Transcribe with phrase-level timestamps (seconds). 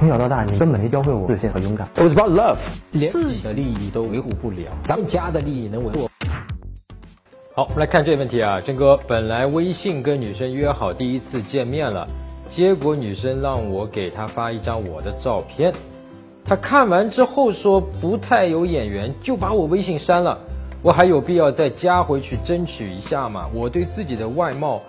[0.00, 1.86] 从小到大，你根本没教会我自信和勇敢。
[1.94, 2.56] It was about love，
[2.92, 6.08] 连自己的利益都维护不了，咱们家的利益能维护？
[7.54, 12.08] 好，我们来看这个问题啊，真哥，本来微信跟女生约好第一次见面了，
[12.48, 15.70] 结果女生让我给她发一张我的照片，
[16.46, 20.38] 她看完之后说不太有眼缘，就把我微信删了。
[20.82, 23.46] 我还有必要再加回去争取一下吗？
[23.52, 24.80] 我对自己的外貌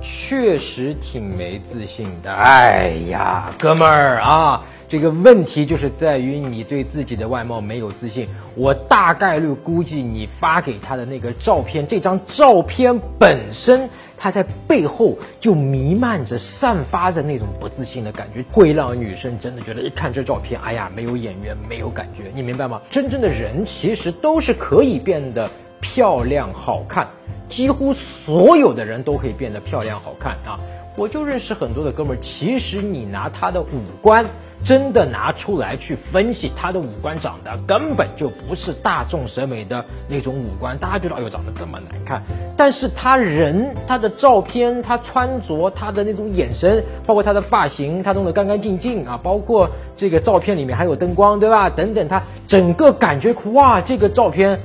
[0.00, 2.30] 确实挺没自信的。
[2.30, 8.28] 哎呀，哥们儿啊，这个问题就是在于你对自己的外貌没有自信。
[8.56, 13.88] 我大概率估计你发给他的那个照片，这张照片本身。
[14.22, 22.82] 它在背后就弥漫着、散发着那种不自信的感觉，会让女生真的觉得一看这照片，哎呀，没有眼缘，没有感觉，你明白吗？
[22.90, 25.48] 真正的人其实都是可以变得
[25.80, 27.08] 漂亮、好看，
[27.50, 30.58] 几乎所有的人都可以变得漂亮、好看啊！
[30.96, 33.66] 我就认识很多的哥们儿，其实你拿他的五
[34.00, 34.24] 官。
[34.62, 42.22] 真的拿出来去分析他的五官长得根本就不是大众审美的那种五官，大家觉得哎呦长得这么难看，
[42.58, 51.70] 但是他人他的照片他穿着他的那种眼神，包括他的发型，他弄得干干净净啊，包括这个照片里面还有灯光对吧？
[51.70, 54.60] 等等，他整个感觉哇，这个照片。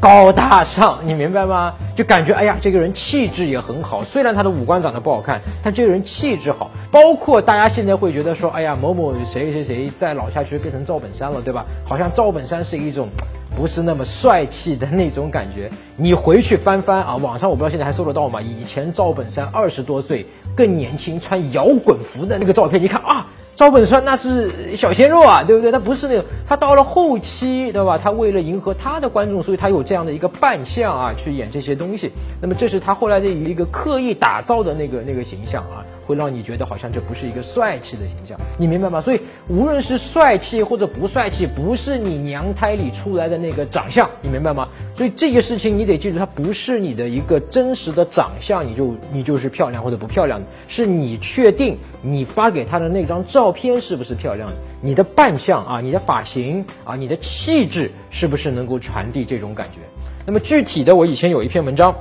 [0.00, 1.74] 高大上，你明白吗？
[1.96, 4.04] 就感觉哎呀，这个人气质也很好。
[4.04, 6.70] 虽然他的五官长得不好看，但这个人气质好。
[6.92, 11.66] 包括大家现在会觉得说，哎呀，某某谁谁谁在老下去变成赵本山了，对吧？
[11.84, 13.08] 好像赵本山是一种
[13.56, 15.68] 不是那么帅气的那种感觉。
[15.96, 18.40] 你回去翻翻啊，网上我不知道现在还搜得到吗？
[18.40, 23.17] 以前赵本山二十多岁更年轻，穿摇滚服的那个照片，你看啊。
[23.58, 25.72] 赵本山那是小鲜肉啊，对不对？
[25.72, 27.98] 他不是那种，他到了后期，对吧？
[27.98, 32.12] 他为了迎合他的观众，所以他有这样的一个扮相啊，去演这些东西。
[32.40, 35.82] 那么这是他后来的一个刻意打造的那个那个形象啊。
[36.08, 38.98] 会让你觉得好像这不是一个帅气的形象，你明白吗？
[38.98, 44.66] 所以无论是帅气或者不帅气，不是你娘胎里出来的那个长相，你明白吗？
[44.94, 59.80] 所以这个事情你得记住，它不是你的一个真实的长相，你就你就是漂亮或者不漂亮的，是你确定你发给他的那张照片是不是漂亮的，你的扮相啊，你的发型啊，你的气质是不是能够传递这种感觉？
[60.24, 61.94] 那么具体的，我以前有一篇文章，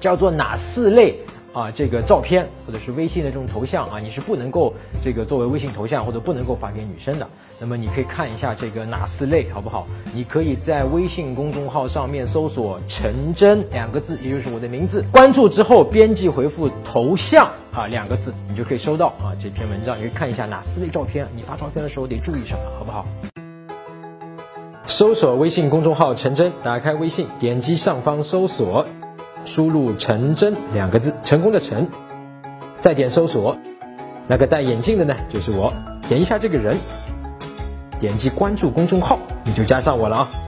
[0.00, 1.18] 叫做哪四类？
[1.56, 7.26] 啊，这个照片或者是微信的这种头像啊，你是不能够这个作为微信头像或者不能够发给女生的。
[7.58, 9.86] 那么你可以看一下这个哪四类，好不好？
[10.12, 19.96] 你可以在微信公众号上面搜索“陈真”两个字，也就是我的名字，关注之后编辑回复“头像”啊两个字，你就可以收到啊这篇文章。
[19.96, 23.06] 你可以看一下哪四类照片，你发照片的时候得注意什么，好不好？
[24.86, 28.86] 搜索微信公众号“陈真”，打开微信，点击上方搜索。
[29.46, 31.88] 输入“成真”两个字，成功的“成”，
[32.78, 33.56] 再点搜索，
[34.26, 35.72] 那个戴眼镜的呢，就是我。
[36.08, 36.76] 点一下这个人，
[37.98, 40.45] 点击关注公众号，你就加上我了啊。